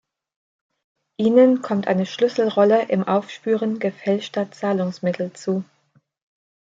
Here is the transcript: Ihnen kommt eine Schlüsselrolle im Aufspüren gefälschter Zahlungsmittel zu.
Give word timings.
Ihnen 1.19 1.61
kommt 1.61 1.85
eine 1.87 2.07
Schlüsselrolle 2.07 2.87
im 2.89 3.07
Aufspüren 3.07 3.77
gefälschter 3.77 4.49
Zahlungsmittel 4.51 5.31
zu. 5.33 5.63